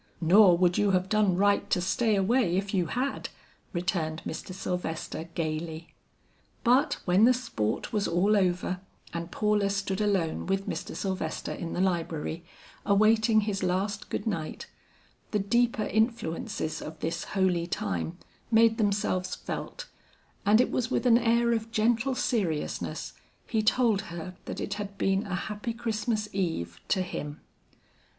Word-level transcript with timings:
"Nor 0.19 0.57
would 0.57 0.79
you 0.79 0.89
have 0.97 1.09
done 1.09 1.35
right 1.37 1.69
to 1.69 1.79
stay 1.79 2.15
away 2.15 2.57
if 2.57 2.73
you 2.73 2.87
had," 2.87 3.29
returned 3.71 4.23
Mr. 4.25 4.51
Sylvester 4.51 5.29
gayly. 5.35 5.93
But 6.63 6.97
when 7.05 7.25
the 7.25 7.35
sport 7.35 7.93
was 7.93 8.07
all 8.07 8.35
over, 8.35 8.79
and 9.13 9.29
Paula 9.29 9.69
stood 9.69 10.01
alone 10.01 10.47
with 10.47 10.67
Mr. 10.67 10.95
Sylvester 10.95 11.51
in 11.51 11.73
the 11.73 11.81
library, 11.81 12.43
awaiting 12.83 13.41
his 13.41 13.61
last 13.61 14.09
good 14.09 14.25
night, 14.25 14.65
the 15.29 15.37
deeper 15.37 15.83
influences 15.85 16.81
of 16.81 16.99
this 17.01 17.23
holy 17.35 17.67
time 17.67 18.17
made 18.49 18.79
themselves 18.79 19.35
felt, 19.35 19.85
and 20.47 20.59
it 20.59 20.71
was 20.71 20.89
with 20.89 21.05
an 21.05 21.19
air 21.19 21.51
of 21.51 21.69
gentle 21.69 22.15
seriousness, 22.15 23.13
he 23.45 23.61
told 23.61 24.01
her 24.09 24.35
that 24.45 24.59
it 24.59 24.73
had 24.81 24.97
been 24.97 25.27
a 25.27 25.35
happy 25.35 25.73
Christmas 25.73 26.27
eve 26.33 26.79
to 26.87 27.03
him. 27.03 27.41